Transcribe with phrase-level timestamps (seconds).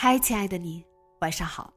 [0.00, 0.84] 嗨，亲爱的你，
[1.22, 1.74] 晚上好。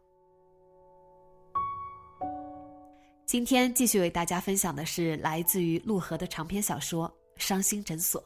[3.26, 7.10] 今天继续为大家分享的是来自于陆河的长篇小说
[7.42, 8.24] 《伤心诊所》。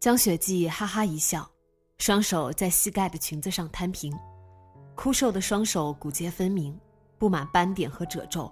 [0.00, 1.46] 江雪霁哈哈一笑，
[1.98, 4.18] 双手在膝盖的裙子上摊平，
[4.94, 6.74] 枯瘦的双手骨节分明，
[7.18, 8.50] 布满斑点和褶皱，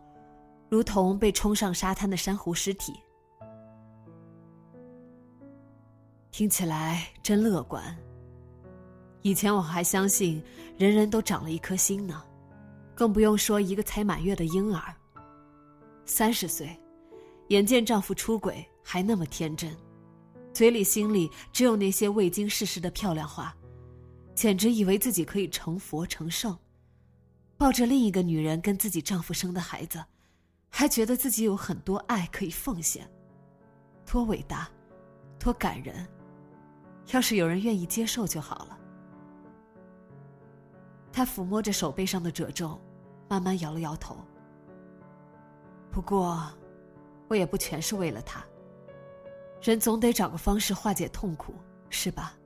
[0.69, 2.93] 如同被冲上沙滩的珊瑚尸体。
[6.37, 7.83] 听起来真乐观。
[9.23, 10.45] 以前我还相信
[10.77, 12.23] 人人都长了一颗心呢，
[12.95, 14.95] 更不用说一个才满月的婴儿。
[16.05, 16.79] 三十岁，
[17.49, 19.75] 眼见丈夫出轨还那么天真，
[20.53, 23.57] 嘴里心里只有那些未经世事的漂亮话，
[24.35, 26.55] 简直以为自己可以成佛成圣，
[27.57, 30.05] 抱着另一个女人跟自己丈夫生的孩子，
[30.69, 33.11] 还觉得自己有很多爱可以奉献，
[34.05, 34.69] 多伟大，
[35.39, 36.07] 多感人。
[37.13, 38.79] 要是有人愿意接受就好了。
[41.13, 42.79] 他抚摸着手背上的褶皱，
[43.29, 44.17] 慢慢摇了摇头。
[45.91, 46.47] 不过，
[47.29, 48.45] 我也不全是为了他。
[49.63, 51.55] 人总得找个方式化解痛苦，
[51.89, 52.37] 是吧？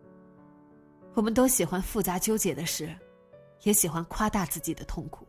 [1.14, 2.94] 我们都喜欢复杂纠结的事，
[3.62, 5.26] 也喜欢夸大自己的痛苦，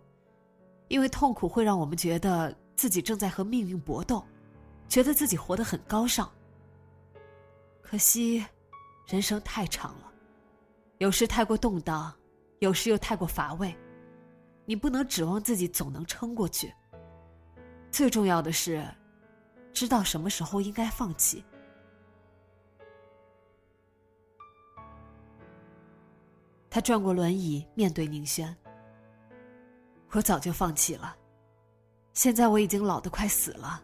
[0.90, 4.24] 因为痛苦会让我们觉得自己正在和命运搏斗，
[4.88, 6.30] 觉得自己活得很高尚。
[7.82, 8.46] 可惜。
[9.12, 10.10] 人生太长了，
[11.00, 12.16] 有时太过动荡，
[12.60, 13.76] 有时又太过乏味。
[14.64, 16.74] 你不能指望自己总能撑过去。
[17.92, 18.88] 最重要的是，
[19.74, 21.44] 知道什么时候应该放弃。
[26.70, 28.56] 他转过轮椅，面对宁轩
[30.12, 31.14] ：“我早就放弃了，
[32.14, 33.84] 现在我已经老得快死了，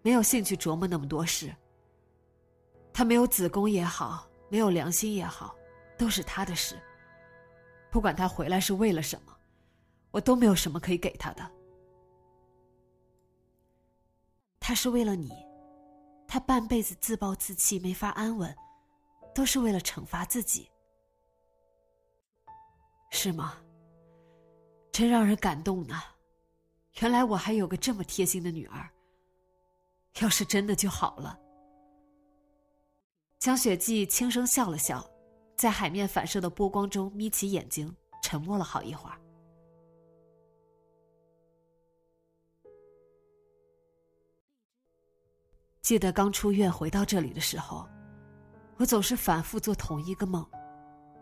[0.00, 1.54] 没有兴趣琢磨那么多事。
[2.94, 5.52] 他没有子宫也好。”没有良心也好，
[5.98, 6.80] 都是他的事。
[7.90, 9.36] 不管他回来是为了什么，
[10.12, 11.50] 我都没有什么可以给他的。
[14.60, 15.32] 他是为了你，
[16.28, 18.56] 他半辈子自暴自弃，没法安稳，
[19.34, 20.70] 都是为了惩罚自己，
[23.10, 23.56] 是吗？
[24.92, 26.00] 真让人感动呢。
[27.00, 28.88] 原来我还有个这么贴心的女儿。
[30.20, 31.40] 要是真的就好了。
[33.38, 35.04] 江雪霁轻声笑了笑，
[35.56, 39.20] 在海面反射的波光中眯起眼睛，沉默了好一会儿。
[45.82, 47.86] 记得刚出院回到这里的时候，
[48.78, 50.42] 我总是反复做同一个梦，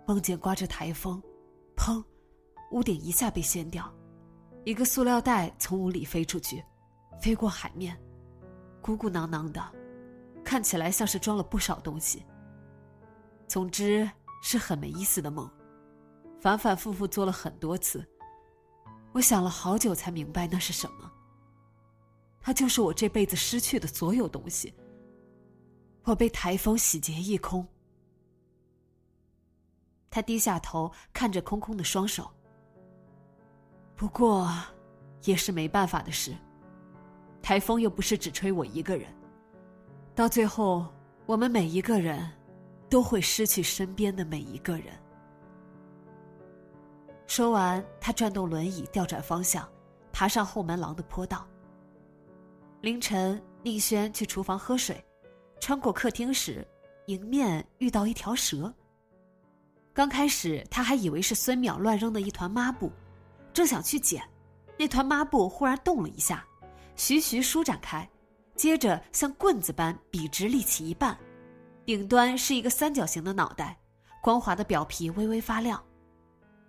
[0.07, 1.21] 梦见刮着台风，
[1.77, 2.01] 砰，
[2.71, 3.93] 屋顶一下被掀掉，
[4.65, 6.65] 一个塑料袋从屋里飞出去，
[7.21, 8.01] 飞过海面，
[8.81, 9.82] 鼓鼓囊囊的。
[10.45, 12.25] 看起来像是装了不少东西。
[13.47, 14.09] 总之
[14.43, 15.51] 是很没意思的梦，
[16.41, 18.07] 反反复复做了很多次。
[19.13, 21.13] 我想了好久才明白那是什么。
[22.41, 24.75] 它就是我这辈子失去的所有东西。
[26.05, 27.67] 我被台风洗劫一空。
[30.11, 32.31] 他低下头看着空空的双手。
[33.95, 34.51] 不过，
[35.25, 36.35] 也是没办法的事。
[37.41, 39.09] 台风又不是只吹我一个人。
[40.15, 40.87] 到最后，
[41.25, 42.31] 我们每一个人
[42.91, 44.93] 都会失去身边的每一个人。
[47.27, 49.67] 说完，他转动轮椅，调转方向，
[50.13, 51.49] 爬上后门廊的坡道。
[52.83, 55.03] 凌晨，宁轩去厨房喝水，
[55.61, 56.67] 穿过客厅时，
[57.07, 58.73] 迎面遇到一条蛇。
[59.95, 62.93] 刚开始，他还以为是孙淼乱扔的一团抹布，
[63.55, 64.23] 正想去捡，
[64.79, 66.47] 那团抹布忽然动了一下，
[66.97, 68.07] 徐徐舒展开。
[68.63, 71.19] 接着像棍子般笔直立起一半，
[71.85, 73.77] 顶端是一个三角形的脑袋，
[74.23, 75.83] 光滑的表皮微微发亮。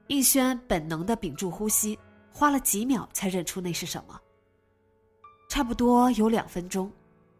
[0.07, 1.99] 应轩本能的屏住呼吸，
[2.33, 4.19] 花了几秒才认出那是什么。
[5.47, 6.91] 差不多有两分钟，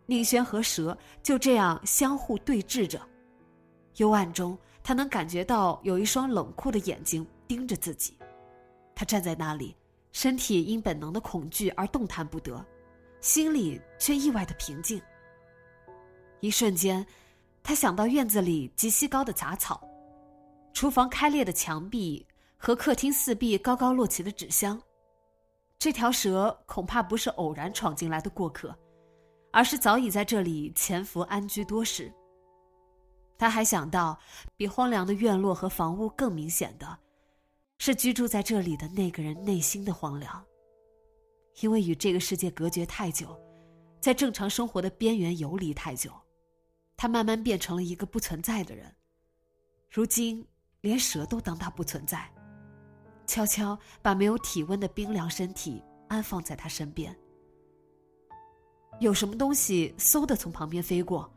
[0.06, 3.02] 宁轩和蛇就这样相互对峙着。
[3.96, 8.16] 幽暗中，他能感觉到有一双冷酷的眼睛盯着自己。
[8.94, 9.76] 他站在那里，
[10.12, 12.64] 身体因本能的恐惧而动弹不得，
[13.24, 15.02] 心里却意外的平静。
[16.42, 17.06] 一瞬间，
[17.64, 19.82] 他想到院子里极稀高的杂草，
[20.74, 22.28] 厨房开裂的墙壁
[22.58, 24.80] 和客厅四壁高高摞起的纸箱。
[25.80, 28.78] 这条蛇恐怕不是偶然闯进来的过客，
[29.54, 32.14] 而是早已在这里潜伏安居多时。
[33.38, 34.20] 他还想到，
[34.58, 37.00] 比荒凉的院落和房屋更明显的，
[37.78, 40.44] 是居住在这里的那个人内心的荒凉。
[41.62, 43.40] 因为与这个世界隔绝太久，
[44.00, 46.12] 在正常生活的边缘游离太久，
[46.98, 48.94] 他慢慢变成了一个不存在的人。
[49.90, 50.46] 如今，
[50.82, 52.30] 连蛇都当他不存在，
[53.28, 57.16] 悄悄把没有体温的冰凉身体安放在他身边。
[59.00, 61.32] 有什么东西嗖的从旁边飞过。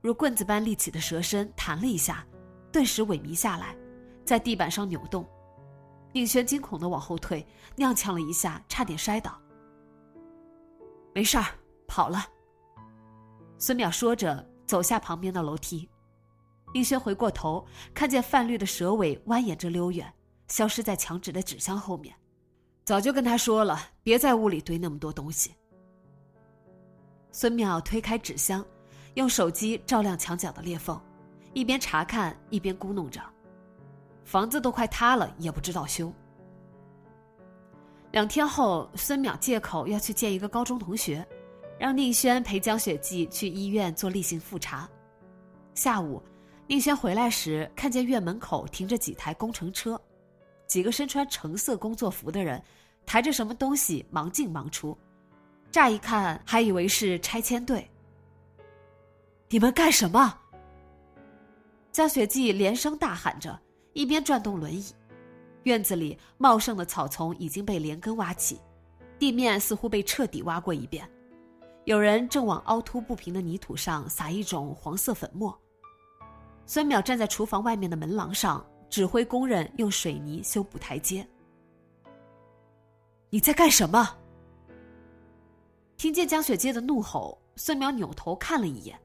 [0.00, 2.26] 如棍子般立起的蛇身弹了一下，
[2.72, 3.76] 顿时萎靡下来，
[4.24, 5.28] 在地板上扭动。
[6.12, 7.46] 宁轩惊恐的往后退，
[7.76, 9.40] 踉跄了一下，差点摔倒。
[11.14, 11.44] 没事儿，
[11.86, 12.24] 跑了。
[13.58, 15.88] 孙淼说着，走下旁边的楼梯。
[16.72, 20.12] 宁轩回过头，看见泛绿的蛇尾蜿蜒着溜远，
[20.48, 22.14] 消失在墙纸的纸箱后面。
[22.84, 25.54] 早就跟他说了，别在屋里堆那么多东西。
[27.32, 28.64] 孙淼推开纸箱。
[29.14, 30.98] 用手机照亮墙角的裂缝，
[31.52, 33.20] 一边查看一边咕哝着
[34.24, 36.12] ：“房子都快塌了，也不知道修。”
[38.12, 41.24] 两天后，孙淼借口要去见一个高中同学，
[41.78, 44.88] 让宁轩陪江雪霁去医院做例行复查。
[45.74, 46.20] 下午，
[46.66, 50.00] 宁轩回来时，看见院门口停着几台工程车，
[50.66, 52.60] 几个身穿橙色工作服的人
[53.06, 54.98] 抬着什么东西忙进忙出，
[55.70, 57.88] 乍一看还以为是拆迁队。
[59.48, 60.36] 你们干什么？
[61.92, 63.56] 江雪季连声大喊着，
[63.92, 64.84] 一边转动轮椅。
[65.64, 68.58] 院子里茂盛的草丛已经被连根挖起，
[69.18, 71.08] 地面似乎被彻底挖过一遍。
[71.84, 75.58] 有人正往凹凸不平的泥土上撒一种黄色粉末。
[76.66, 81.26] 孙淼站在厨房外面的门廊上，指挥工人用水泥修补台阶。
[83.28, 84.16] 你在干什么？
[85.96, 88.98] 听见江雪霁的怒吼，孙淼扭头看了一眼。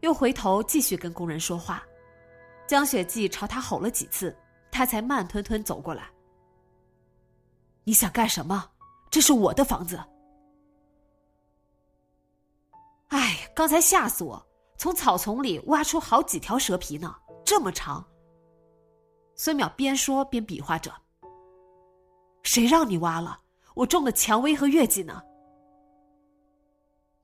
[0.00, 1.82] 又回头继续跟工人说话，
[2.66, 4.34] 江雪季朝他吼了几次，
[4.70, 6.10] 他才慢吞吞走过来。
[7.84, 8.70] 你想干什么？
[9.10, 9.98] 这是我的房子。
[13.08, 14.46] 哎，刚才吓死我！
[14.78, 17.14] 从草丛里挖出好几条蛇皮呢，
[17.44, 18.04] 这么长。
[19.34, 20.92] 孙淼边说边比划着。
[22.42, 23.40] 谁让你挖了？
[23.74, 25.22] 我种的蔷薇和月季呢。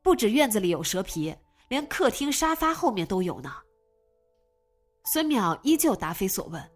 [0.03, 1.35] 不止院子里有蛇皮。
[1.69, 3.53] 连客厅沙发后面都有呢。
[5.05, 6.71] 孙淼依旧答非所问。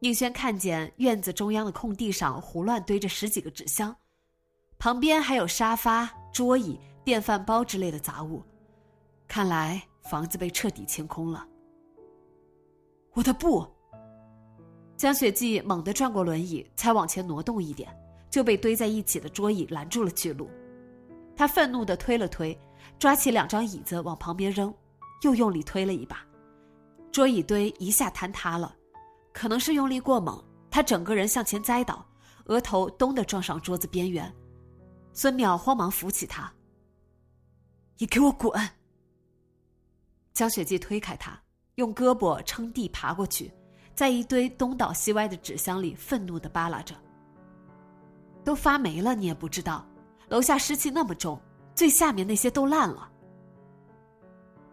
[0.00, 3.94] 宁轩看见院子中央的空地上胡乱堆着十几个纸箱，
[4.78, 8.42] 旁边还有沙发、桌椅、电饭煲之类的杂物，
[9.26, 11.46] 看来房子被彻底清空了。
[13.12, 13.66] 我的布。
[14.96, 17.94] 江雪霁猛地转过轮椅，才往前挪动一点，
[18.30, 20.48] 就被堆在一起的桌椅拦住了去路。
[21.34, 22.58] 他愤怒地推了推。
[22.98, 24.72] 抓起两张椅子往旁边扔，
[25.22, 26.24] 又用力推了一把，
[27.10, 28.75] 桌椅堆一下坍塌了，
[29.36, 32.02] 可能是用力过猛，他整个人向前栽倒，
[32.46, 34.34] 额头咚的撞上桌子边缘。
[35.12, 36.50] 孙淼慌忙扶起他
[38.00, 38.50] ：“你给我滚！”
[40.32, 41.38] 江雪霁推开他，
[41.74, 43.52] 用胳膊撑地爬过去，
[43.94, 46.94] 在一堆东倒西歪的纸箱里愤怒的扒拉着。
[48.42, 49.86] 都发霉了，你也不知道，
[50.30, 51.38] 楼下湿气那么重。
[51.74, 53.12] 最下面那些都烂了。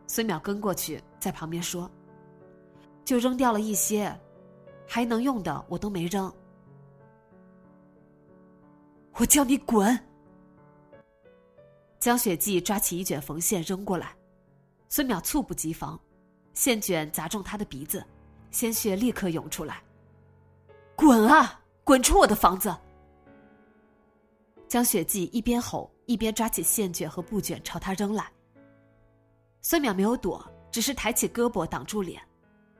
[0.08, 1.91] 孙淼跟过去，在旁边说
[3.03, 4.17] ：“就扔掉了一些，
[4.88, 6.32] 还能用的我都没扔。”
[9.18, 9.98] 我叫你滚！
[12.00, 14.16] 江雪霁抓起一卷缝线扔过来，
[14.90, 16.00] 孙淼猝不及防，
[16.54, 18.04] 线卷砸中他的鼻子，
[18.52, 19.82] 鲜血立刻涌出来。
[20.96, 21.60] 滚啊！
[21.84, 22.75] 滚出我的房子！
[24.68, 25.90] 江雪霁一边吼。
[26.06, 28.30] 一边抓起线卷和布卷朝他扔来。
[29.62, 32.22] 孙淼没有躲，只是抬起胳膊挡住脸，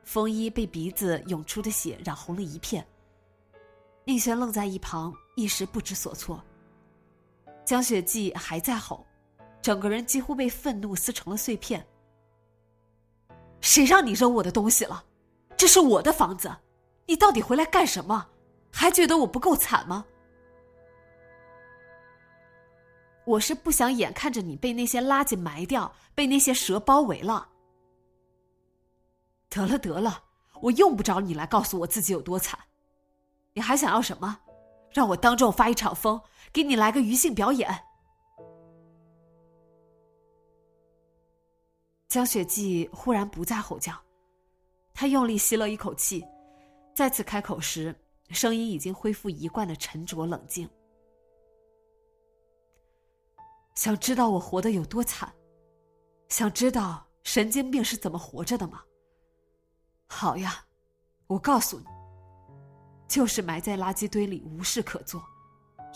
[0.03, 2.86] 风衣被鼻子涌出的血染红了一片。
[4.05, 6.43] 宁轩愣在一旁，一时不知所措。
[7.65, 9.05] 江雪霁还在吼，
[9.62, 11.86] 整个人几乎被愤怒撕成了碎片。
[13.62, 15.05] 谁让你扔我的东西了？
[15.55, 16.53] 这是我的房子，
[17.05, 18.27] 你到底回来干什么？
[18.69, 20.05] 还觉得我不够惨吗？
[23.25, 27.48] 我是不想眼看着你被那些垃圾埋掉，被那些蛇包围了。
[29.53, 30.24] 得了得了，
[30.62, 32.60] 我用不着你来告诉我自己有多惨。
[33.53, 34.39] 你还想要什么？
[34.91, 36.19] 让我当众发一场疯，
[36.51, 37.69] 给你来个余兴表演？
[42.07, 43.93] 江雪霁忽然不再吼叫，
[44.91, 46.25] 他用力吸了一口气，
[46.95, 47.95] 再次开口时，
[48.31, 50.67] 声音已经恢复一贯的沉着冷静。
[53.75, 55.31] 想知道我活得有多惨？
[56.29, 58.83] 想知道神经病是怎么活着的吗？
[60.15, 60.63] 好呀，
[61.25, 61.86] 我告诉你，
[63.08, 65.22] 就是埋在垃圾堆里无事可做，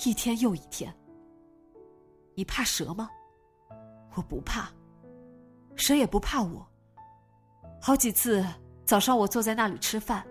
[0.03, 0.91] 一天又一天。
[2.33, 3.09] 你怕蛇吗？
[4.15, 4.69] 我不怕，
[5.75, 6.67] 蛇也不怕我。
[7.79, 8.43] 好几次
[8.83, 10.25] 早上我坐在那里吃饭，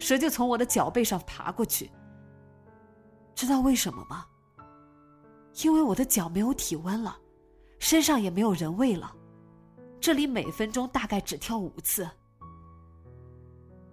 [0.00, 1.88] 蛇就从我的脚背上爬过去。
[3.34, 4.26] 知道为什么吗？
[5.62, 7.16] 因为我的脚没有体温了，
[7.78, 9.14] 身上也没有人味了，
[10.00, 12.06] 这里每分钟大概只跳五次。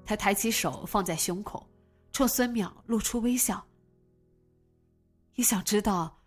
[0.08, 1.68] 他抬起手放在胸口，
[2.12, 3.64] 冲孙淼露出微笑。
[5.36, 6.18] 你想知道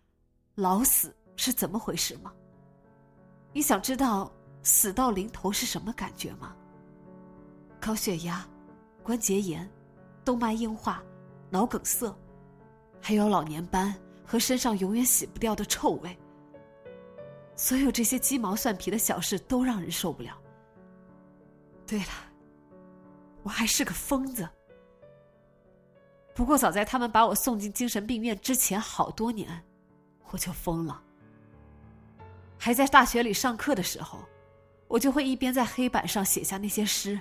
[0.55, 2.31] 老死是怎么回事吗？
[3.51, 4.31] 你想知道
[4.63, 6.55] 死到临头是什么感觉吗？
[7.79, 8.47] 高血压、
[9.03, 9.69] 关节炎、
[10.23, 11.03] 动脉硬化、
[11.49, 12.15] 脑梗塞，
[13.01, 13.93] 还有老年斑。
[14.23, 16.17] 和身上永远洗不掉的臭味，
[17.57, 20.41] 所有这些鸡毛蒜皮的小事都让人受不了。
[21.85, 22.30] 对了，
[23.43, 24.47] 我还是个疯子。
[26.33, 29.63] 不过早在他们把我送进精神病院之前好多年，
[30.29, 31.01] 我就疯了。
[32.57, 34.19] 还在大学里上课的时候，
[34.87, 37.19] 我就会一边在黑板上写下那些诗，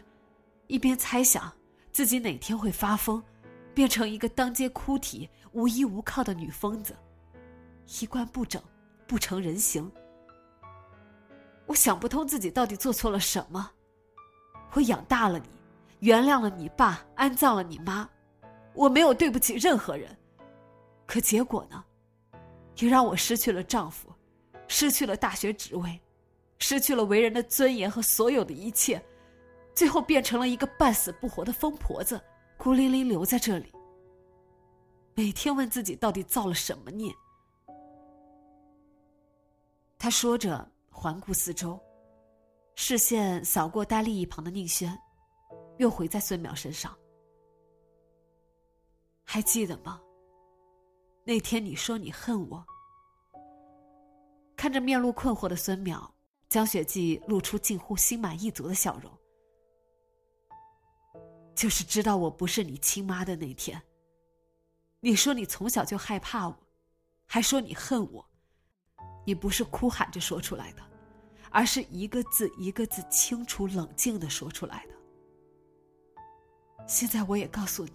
[0.66, 1.52] 一边猜想
[1.92, 3.22] 自己哪天会发疯。
[3.72, 6.94] 变成一个当街哭啼、无依无靠的女疯子，
[8.00, 8.60] 衣冠不整，
[9.06, 9.90] 不成人形。
[11.66, 13.70] 我想不通自己到底做错了什么。
[14.72, 15.46] 我养大了你，
[16.00, 18.08] 原谅了你爸，安葬了你妈，
[18.74, 20.16] 我没有对不起任何人。
[21.06, 21.84] 可结果呢？
[22.76, 24.08] 也让我失去了丈夫，
[24.66, 26.00] 失去了大学职位，
[26.58, 29.02] 失去了为人的尊严和所有的一切，
[29.74, 32.18] 最后变成了一个半死不活的疯婆子。
[32.56, 33.70] 孤零零留在这里，
[35.14, 37.12] 每天问自己到底造了什么孽。
[39.98, 41.78] 他说着，环顾四周，
[42.76, 44.98] 视线扫过呆立一旁的宁轩，
[45.80, 46.94] 又回在孙淼身上。
[49.24, 49.98] 还记得吗？
[51.24, 52.62] 那天你说你恨我。
[54.54, 56.06] 看着面露困惑的孙淼，
[56.50, 59.10] 江雪霁露出近乎心满意足的笑容。
[61.54, 63.82] 就是知道我不是你亲妈的那天。
[65.00, 66.58] 你说你从小就害怕我，
[67.24, 68.28] 还说你恨我，
[69.24, 70.82] 你不是哭喊着说出来的，
[71.50, 74.99] 而是一个字一个字清楚冷静的说出来的。
[76.86, 77.92] 现在我也告诉你。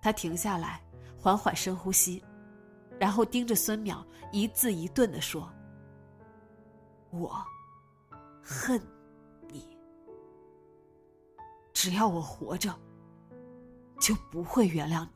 [0.00, 0.80] 他停下来，
[1.18, 2.24] 缓缓深呼吸，
[2.98, 5.50] 然后盯着孙淼，一字一顿的说
[7.10, 7.44] ：“我
[8.42, 8.80] 恨
[9.48, 9.76] 你。”
[11.74, 12.74] 只要我活着，
[14.00, 15.10] 就不会原谅你。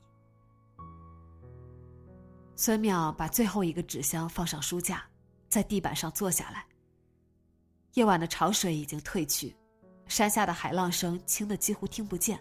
[2.57, 5.05] 孙淼把最后一个纸箱放上书架，
[5.49, 6.67] 在地板上坐下来。
[7.95, 9.57] 夜晚的潮水已经退去，
[10.06, 12.38] 山下的海浪声轻的几乎听不见。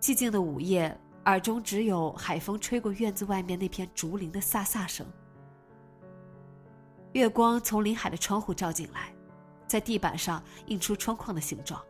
[0.00, 5.06] 寂静的午夜，耳中只有海风吹过院子外面那片竹林的飒飒声。
[7.12, 9.12] 月光从临海的窗户照进来，
[9.66, 11.84] 在地板上映出窗框的形状。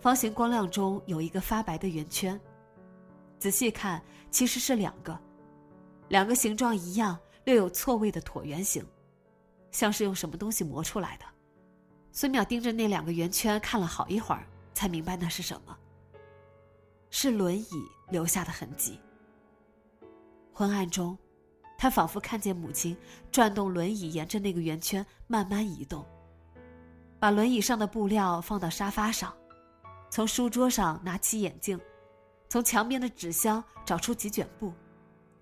[0.00, 2.40] 方形光亮中有一个发白的圆圈，
[3.38, 4.00] 仔细看
[4.30, 5.18] 其实是两个，
[6.08, 8.86] 两个形状一样、略有错位的椭圆形，
[9.72, 11.24] 像是用什么东西磨出来的。
[12.16, 15.76] 孙淼盯着那两个圆圈看了好一会儿，才明白那是什么。
[17.10, 17.68] 是轮椅
[18.08, 18.98] 留下的痕迹。
[20.50, 21.14] 昏暗中，
[21.76, 22.96] 他仿佛看见母亲
[23.30, 26.06] 转动轮椅，沿着那个圆圈慢慢移动，
[27.18, 29.30] 把轮椅上的布料放到沙发上。
[30.08, 31.78] 从书桌上拿起眼镜，
[32.48, 34.72] 从墙边的纸箱找出几卷布，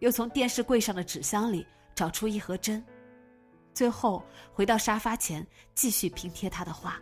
[0.01, 1.65] 又从电视柜上的纸箱里
[1.95, 2.85] 找出一盒针，
[3.75, 6.99] 最后回到沙发前继续拼贴他的画。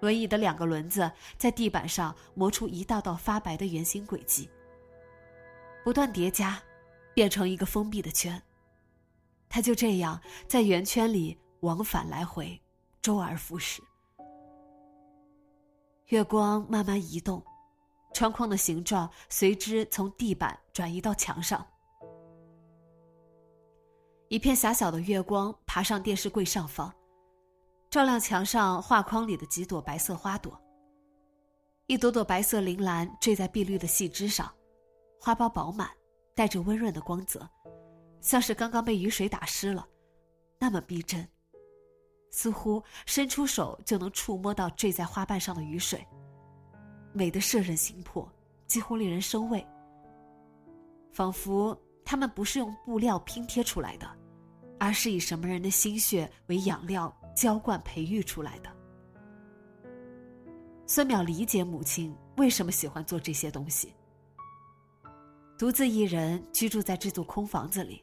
[0.00, 4.50] 轮椅的两个轮子在地板上磨出一道道发白的圆形轨迹，
[5.82, 6.60] 不断叠加，
[7.14, 8.40] 变成一个封闭的圈。
[9.48, 12.60] 他就这样在圆圈里往返来回，
[13.00, 13.80] 周而复始。
[16.08, 17.42] 月光慢慢移动，
[18.12, 21.66] 窗框的形状随之从地板转移到墙上。
[24.28, 26.92] 一片狭小的月光爬上电视柜上方，
[27.88, 30.60] 照亮墙上画框里的几朵白色花朵。
[31.86, 34.52] 一朵朵白色铃兰坠在碧绿的细枝上，
[35.20, 35.88] 花苞饱满，
[36.34, 37.48] 带着温润的光泽，
[38.20, 39.86] 像是刚刚被雨水打湿了，
[40.58, 41.26] 那么逼真。
[42.32, 46.04] 似乎伸出手就能触摸到坠在花瓣上的雨水，
[47.12, 48.28] 美得摄人心魄，
[48.66, 49.64] 几乎令人生畏。
[51.12, 54.08] 仿佛它们不是用布料拼贴出来的，
[54.80, 58.74] 而是以什么人的心血为养料浇灌培育出来的。
[60.86, 63.92] 孙淼理解母亲为什么喜欢做这些东西。
[65.58, 68.02] 独自一人居住在这座空房子里，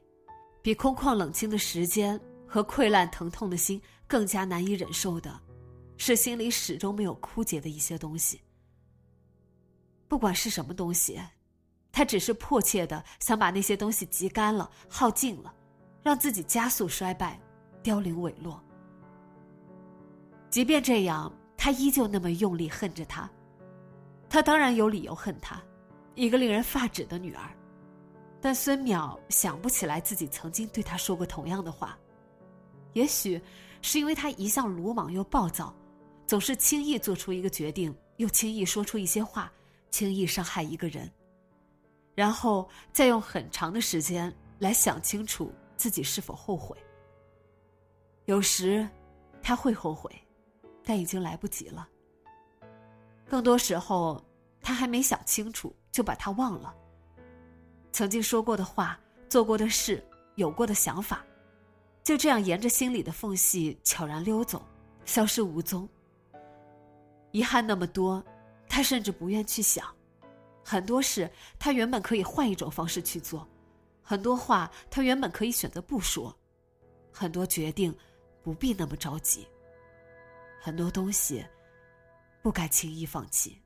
[0.62, 2.19] 比空旷冷清的时间。
[2.45, 5.41] 和溃烂疼痛的心更加难以忍受的，
[5.98, 8.39] 是心里始终没有枯竭的一些东西。
[10.07, 11.19] 不管是什么东西，
[11.93, 15.53] 他只是迫切的想把那些东西挤干了、耗尽了，
[16.01, 17.39] 让自己加速衰败、
[17.83, 18.59] 凋零萎落。
[20.50, 23.29] 即便这样，他依旧那么用力恨着他。
[24.27, 25.62] 他当然有理由恨他，
[26.15, 27.50] 一个令人发指的女儿。
[28.41, 31.97] 但孙淼想不起来自己曾经对他说过同样的话。
[32.93, 33.39] 也许
[33.81, 35.73] 是因为他一向鲁莽又暴躁，
[36.25, 39.51] 总是轻易做出一个决定，又轻易说出一些话，
[39.91, 41.09] 轻易伤害一个人，
[42.15, 46.77] 然后再用很长的时间来想清楚自己是否后悔。
[48.25, 48.88] 有时
[49.41, 50.12] 他会后悔，
[50.84, 51.88] 但已经来不及了。
[53.25, 54.24] 更多时候，
[54.62, 56.74] 他还没想清楚就把他忘了。
[57.91, 60.03] 曾经说过的话、做过的事、
[60.35, 61.25] 有过的想法。
[62.03, 64.61] 就这样沿着心里的缝隙悄然溜走，
[65.05, 65.87] 消失无踪。
[67.31, 68.22] 遗憾那么多，
[68.68, 69.87] 他甚至不愿去想。
[70.63, 73.47] 很多事他原本可以换一种方式去做，
[74.01, 76.35] 很多话他原本可以选择不说，
[77.11, 77.95] 很多决定
[78.41, 79.47] 不必那么着急，
[80.61, 81.45] 很多东西
[82.41, 83.61] 不该轻易放弃。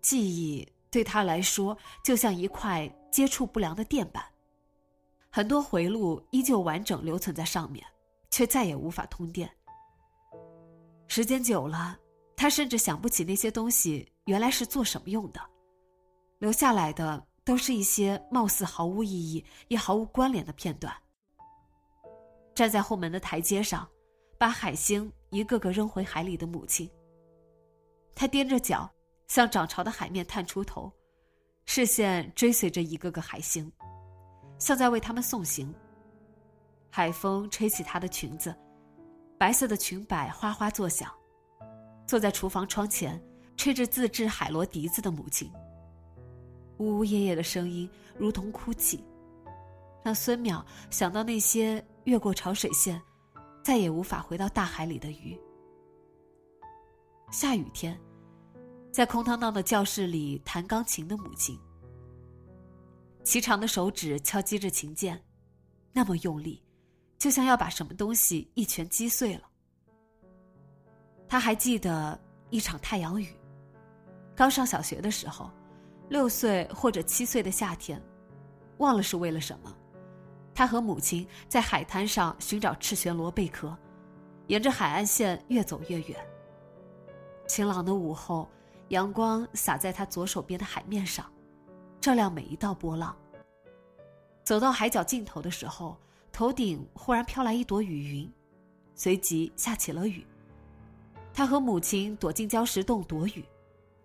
[0.00, 4.24] 记忆对他来说就像一块接触不良的垫板。
[5.30, 7.82] 很多回路依旧完整留存在上面，
[8.30, 9.50] 却再也无法通电。
[11.08, 11.98] 时间久了，
[12.36, 15.40] 他甚至想不起那些东西原来是做什么用的，
[16.38, 20.94] 留下来的都是一些貌似毫无意义也毫无关联的片段。
[22.54, 23.88] 站在后门的台阶上，
[24.38, 26.88] 把海星一个个扔回海里的母亲。
[28.14, 28.88] 他踮着脚，
[29.26, 30.92] 向涨潮的海面探出头，
[31.64, 33.72] 视线追随着一个个海星。
[34.58, 35.74] 像在为他们送行。
[36.90, 38.54] 海风吹起她的裙子，
[39.38, 41.10] 白色的裙摆哗哗作响。
[42.06, 43.20] 坐在厨房窗前，
[43.56, 45.50] 吹着自制海螺笛子的母亲，
[46.78, 49.04] 呜呜咽咽的声音如同哭泣，
[50.02, 53.00] 让孙淼想到那些越过潮水线，
[53.62, 55.38] 再也无法回到大海里的鱼。
[57.30, 57.98] 下雨天，
[58.90, 61.58] 在空荡荡的教室里弹钢琴的母亲。
[63.24, 65.22] 齐长的手指敲击着琴键，
[65.92, 66.60] 那么用力，
[67.18, 69.48] 就像要把什么东西一拳击碎了。
[71.28, 73.28] 他还记得一场太阳雨，
[74.42, 75.48] 刚上小学的时候，
[76.08, 78.02] 六岁或者七岁的夏天，
[78.78, 79.72] 忘了是为了什么，
[80.52, 83.72] 他和母亲在海滩上寻找赤旋螺贝壳，
[84.48, 86.16] 沿着海岸线越走越远。
[87.46, 88.48] 晴朗的午后，
[88.88, 91.24] 阳光洒在他左手边的海面上。
[92.00, 93.16] 照亮每一道波浪。
[94.42, 95.96] 走到海角尽头的时候，
[96.32, 98.32] 头顶忽然飘来一朵雨云，
[98.96, 100.26] 随即下起了雨。
[101.32, 103.44] 他和母亲躲进礁石洞躲雨，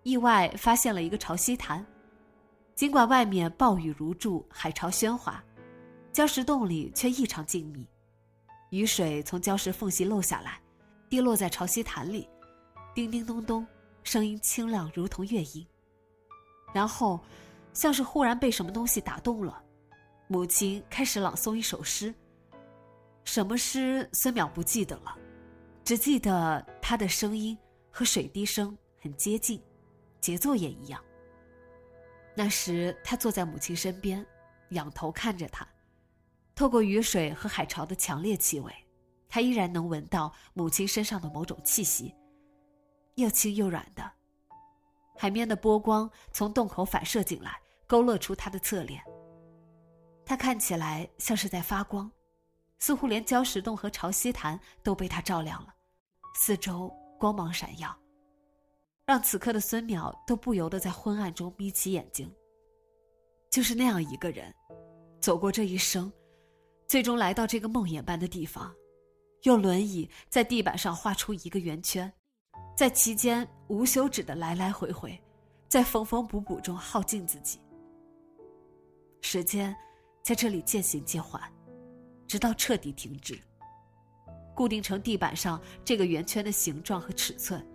[0.08, 1.84] 意外发现了一个潮汐潭。
[2.74, 5.44] 尽管外面暴雨如注，海潮喧哗，
[6.12, 7.86] 礁石洞里却异常静谧。
[8.70, 10.60] 雨水从礁石缝隙漏下来，
[11.10, 12.26] 滴落在潮汐潭里，
[12.94, 13.66] 叮叮咚咚，
[14.02, 15.66] 声音清亮如同乐音。
[16.72, 17.20] 然后。
[17.74, 19.62] 像是忽然被什么东西打动了，
[20.26, 22.12] 母亲开始朗诵一首诗。
[23.22, 24.08] 什么诗？
[24.12, 25.16] 孙淼不记得了，
[25.84, 27.56] 只记得她的声音
[27.88, 29.62] 和水滴声很接近，
[30.20, 31.02] 节奏也一样。
[32.34, 34.24] 那时他坐在母亲身边，
[34.70, 35.66] 仰头看着她，
[36.54, 38.72] 透过雨水和海潮的强烈气味，
[39.28, 42.14] 他依然能闻到母亲身上的某种气息，
[43.16, 44.12] 又轻又软的。
[45.16, 47.58] 海面的波光从洞口反射进来。
[47.88, 49.02] 勾勒出他的侧脸。
[50.22, 52.12] 他看起来像是在发光，
[52.78, 55.74] 似乎连礁石洞和潮汐潭都被他照亮了，
[56.34, 57.98] 四周光芒闪耀。
[59.08, 62.30] 让此刻的孙淼都不由得在昏暗中眯起眼睛。
[63.48, 64.54] 就是那样一个人，
[65.18, 66.12] 走过这一生，
[66.86, 68.70] 最终来到这个梦魇般的地方，
[69.44, 72.12] 用轮椅在地板上画出一个圆圈，
[72.76, 75.18] 在其间无休止的来来回回，
[75.70, 77.58] 在缝缝补补中耗尽自己。
[79.22, 79.74] 时间
[80.22, 81.42] 在这里渐行渐缓，
[82.26, 83.40] 直到彻底停止。
[84.54, 87.66] 固定成地板上这个圆圈的形状和尺寸，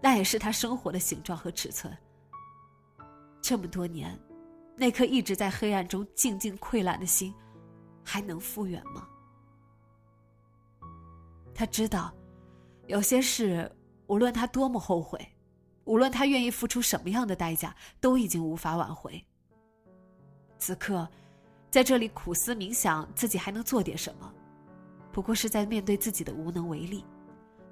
[0.00, 1.96] 那也是他生活的形状和尺寸。
[3.40, 4.18] 这么多年，
[4.76, 7.34] 那颗一直在黑暗中静静溃烂的心，
[8.04, 9.08] 还能复原吗？
[11.54, 12.14] 他知道，
[12.86, 13.70] 有些事，
[14.06, 15.20] 无论他多么后悔，
[15.84, 19.24] 无论他愿意付出什么样的代价，都已经无法挽回。
[20.58, 21.08] 此刻，
[21.70, 24.32] 在这里苦思冥想，自己还能做点什么？
[25.12, 27.04] 不过是在面对自己的无能为力。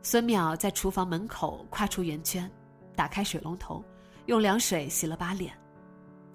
[0.09, 2.49] 孙淼在厨房门口跨出圆圈，
[2.95, 3.85] 打开水龙头，
[4.27, 5.53] 用凉水洗了把脸，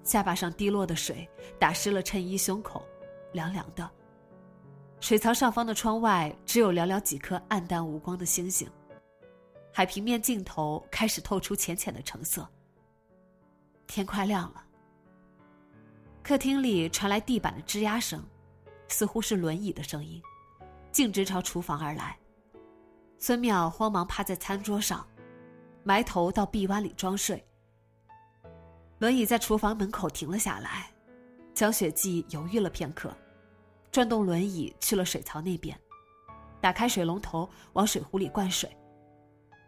[0.03, 1.25] 下巴上滴落的水
[1.57, 2.85] 打湿了衬衣胸口，
[3.31, 3.89] 凉凉的。
[4.99, 8.69] 水槽上方的窗外只有寥寥几颗暗淡无光的星星，
[9.73, 12.45] 海平面尽头开始透出浅浅的橙色。
[13.87, 14.65] 天快亮了。
[16.21, 18.21] 客厅里传来地板的吱呀声，
[18.89, 20.21] 似乎是轮椅的声音。
[20.91, 22.17] 径直朝厨房而来，
[23.23, 25.05] 孙淼慌忙趴在餐桌上，
[25.83, 27.41] 埋头到臂弯里装睡。
[28.97, 30.91] 轮椅在厨房门口停了下来，
[31.53, 33.15] 江雪霁犹豫了片刻，
[33.91, 35.79] 转动轮椅去了水槽那边，
[36.59, 38.75] 打开水龙头往水壶里灌水。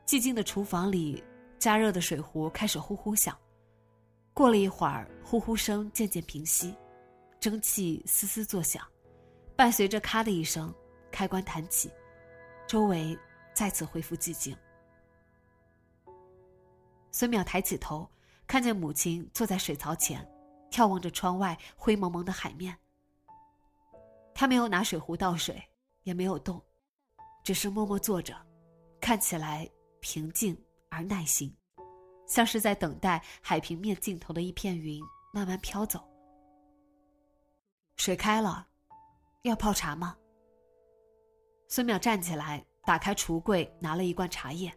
[0.03, 1.23] 寂静的厨房里，
[1.59, 3.37] 加热的水壶开始呼呼响。
[4.33, 6.75] 过了一会儿，呼呼声渐渐平息，
[7.39, 8.83] 蒸汽嘶嘶作响，
[9.55, 10.73] 伴随着咔的一声。
[11.11, 11.91] 开关弹起，
[12.65, 13.15] 周围
[13.53, 14.55] 再次恢复寂静。
[17.11, 18.09] 孙淼抬起头，
[18.47, 20.27] 看见母亲坐在水槽前，
[20.71, 22.75] 眺望着窗外灰蒙蒙的海面。
[24.33, 25.61] 他没有拿水壶倒水，
[26.03, 26.59] 也没有动，
[27.43, 28.35] 只是默默坐着，
[28.99, 31.55] 看起来平静而耐心，
[32.27, 34.99] 像是在等待海平面尽头的一片云
[35.31, 36.03] 慢慢飘走。
[37.95, 38.67] 水开了，
[39.43, 40.17] 要泡茶吗？
[41.67, 44.73] 孙淼站起来，打开橱柜，拿了一罐茶叶。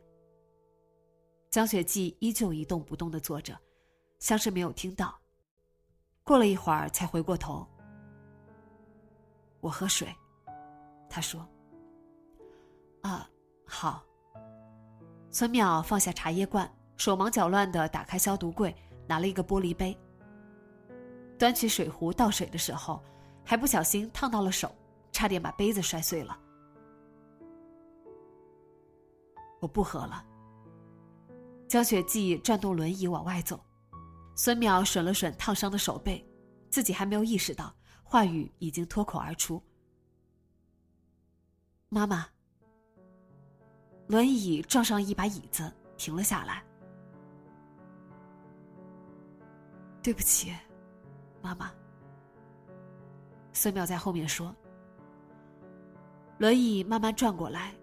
[1.50, 3.58] 江雪霁依旧一动不动的坐着，
[4.18, 5.18] 像是没有听到。
[6.22, 7.66] 过了一会儿，才回过头。
[9.60, 10.14] 我喝水，
[11.08, 11.46] 他说。
[13.02, 13.28] 啊，
[13.64, 14.04] 好。
[15.30, 18.74] 孙淼放下茶叶罐，手忙脚乱的打开消毒柜，
[19.06, 19.96] 拿了一个玻璃杯。
[21.38, 23.02] 端起水壶倒水的时候，
[23.44, 24.74] 还不小心烫到了手，
[25.12, 26.38] 差点把杯子摔碎了。
[29.60, 30.24] 我不喝了。
[31.68, 33.60] 江雪霁转动轮椅往外走，
[34.34, 36.24] 孙淼吮了吮烫伤的手背，
[36.70, 39.62] 自己还没有意识到，话语已经脱口而出
[41.88, 42.26] ：“妈妈。”
[44.06, 46.62] 轮椅撞上一把椅子，停了下来。
[50.00, 50.54] 对不起，
[51.42, 51.72] 妈妈。
[53.52, 54.54] 孙淼在后面说。
[56.38, 57.74] 轮椅慢慢转过来。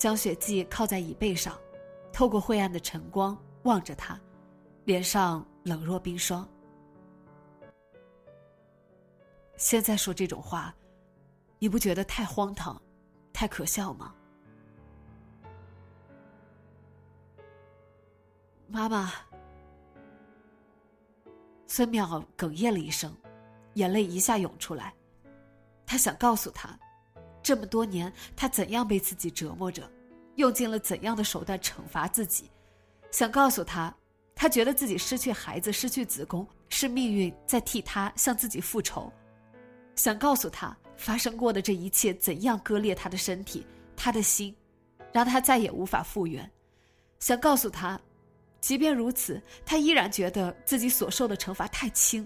[0.00, 1.60] 江雪霁靠在椅背上，
[2.10, 4.18] 透过晦暗的晨光望着他，
[4.86, 6.48] 脸上冷若冰霜。
[9.58, 10.74] 现在说这种话，
[11.58, 12.80] 你不觉得太荒唐、
[13.30, 14.14] 太可笑吗？
[18.68, 19.12] 妈妈，
[21.66, 23.14] 孙淼哽咽了一声，
[23.74, 24.94] 眼泪一下涌出来，
[25.84, 26.74] 他想告诉他。
[27.50, 29.90] 这么多年，他怎样被自己折磨着，
[30.36, 32.48] 用尽了怎样的手段惩罚自己，
[33.10, 33.92] 想告诉他，
[34.36, 39.12] 他觉得自己失去孩子、失去子宫是命运在替他向自己复仇，
[39.96, 44.54] 想告诉他发生过的这一切怎样割裂他的身体、他的心，
[45.12, 46.48] 让他再也无法复原，
[47.18, 48.00] 想告诉他，
[48.60, 52.24] 即便如此，他依然觉得自己所受的惩罚太轻，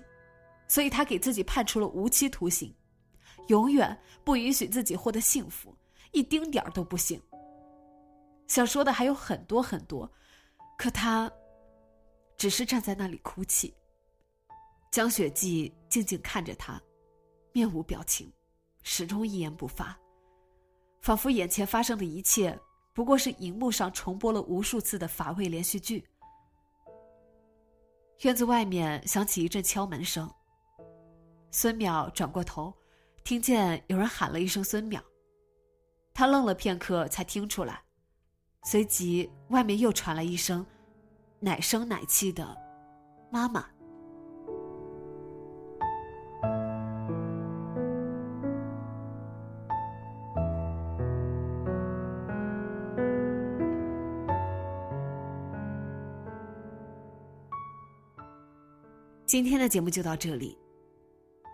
[0.68, 2.70] 所以他给自己判处了无期徒刑。
[3.48, 5.74] 永远不允许自己获得幸福，
[6.12, 7.20] 一丁点儿都不行。
[8.46, 10.10] 想说的还有很多很多，
[10.76, 11.30] 可他
[12.36, 13.74] 只是站在那里哭泣。
[14.90, 16.80] 江雪霁静静看着他，
[17.52, 18.32] 面无表情，
[18.82, 19.98] 始终一言不发，
[21.00, 22.58] 仿佛眼前发生的一切
[22.92, 26.06] 不过是荧幕上重播了无数次的乏味连续剧。
[28.20, 30.32] 院子外面响起一阵敲门声，
[31.50, 32.72] 孙淼转过头。
[33.24, 35.00] 听见有人喊了一声“孙淼”，
[36.12, 37.80] 他愣了片刻，才听出来，
[38.64, 40.66] 随即外面又传来一声
[41.40, 42.54] 奶声奶气的
[43.32, 43.66] “妈妈”。
[59.24, 60.58] 今天的节目就到这里，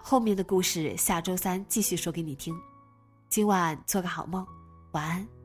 [0.02, 2.54] 后面的故事下周三继续说给你听。
[3.28, 4.44] 今晚做个好梦，
[4.92, 5.39] 晚安。